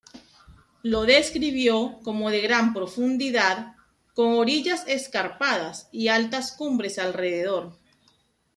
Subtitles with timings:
[0.81, 3.75] La describió como de gran profundidad,
[4.15, 7.77] con orillas escarpadas y altas cumbres alrededor.